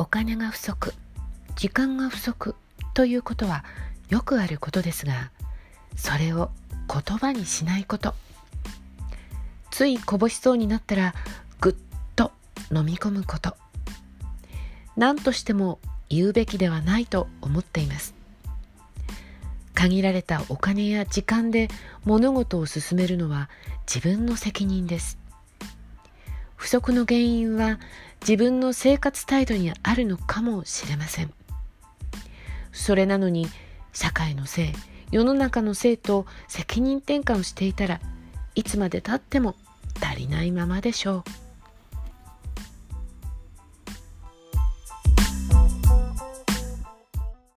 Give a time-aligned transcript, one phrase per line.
[0.00, 0.94] お金が不足
[1.56, 2.54] 時間が不足
[2.94, 3.66] ということは
[4.08, 5.30] よくあることですが
[5.94, 6.50] それを
[6.88, 8.14] 言葉にしないこと。
[9.70, 11.14] ついこぼしそうになったら
[11.60, 11.74] ぐっ
[12.16, 12.32] と
[12.74, 13.54] 飲み込むこと。
[14.96, 15.78] 何としても
[16.08, 18.14] 言うべきではないと思っています。
[19.74, 21.68] 限られたお金や時間で
[22.06, 23.50] 物事を進めるのは
[23.86, 25.18] 自分の責任です。
[26.60, 27.80] 不足の原因は
[28.20, 31.32] 自分の生活態度にあるのかもしれません。
[32.70, 33.48] それなのに
[33.94, 34.72] 社会のせい
[35.10, 37.98] 世の中のせいと責任転換をしていたら
[38.54, 39.56] いつまでたっても
[40.02, 41.39] 足りないままでしょう。